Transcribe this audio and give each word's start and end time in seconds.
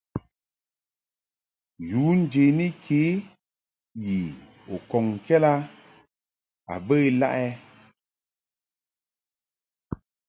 Yu 1.89 2.03
njeni 2.19 2.67
ke 2.83 3.01
yi 4.03 4.17
u 4.73 4.75
kɔŋkɛd 4.89 5.43
a 6.71 6.75
bə 6.85 6.95
ilaʼɛ? 7.09 7.45